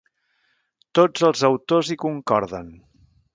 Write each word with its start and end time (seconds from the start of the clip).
Tots 0.99 1.25
els 1.27 1.43
autors 1.51 1.93
hi 1.93 1.99
concorden. 2.05 2.73